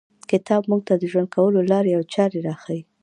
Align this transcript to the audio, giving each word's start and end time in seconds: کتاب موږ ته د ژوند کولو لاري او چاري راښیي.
کتاب 0.31 0.61
موږ 0.69 0.81
ته 0.87 0.93
د 0.97 1.03
ژوند 1.11 1.29
کولو 1.35 1.59
لاري 1.71 1.91
او 1.97 2.03
چاري 2.13 2.39
راښیي. 2.47 2.81